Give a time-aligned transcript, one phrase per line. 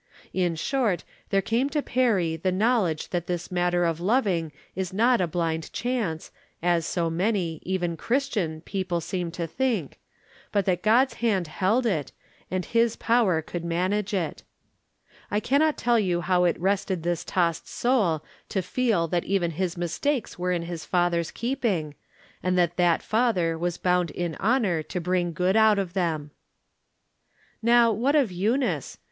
[0.33, 5.21] In short, there came to Perry the knowledge that this matter of loving is not
[5.21, 9.99] a blind chance, as so many, even Christian, people seem to think,
[10.51, 12.13] but that God's hand held it,
[12.49, 14.41] and his power could manage it.
[15.29, 19.51] I can not tell you how it rested this tossed soul to feel that even
[19.51, 21.93] his mistakes were in his Father's keeping,
[22.41, 26.31] and that that Father was bound in honor to bring good out of them.
[27.61, 28.97] Now what of Eunice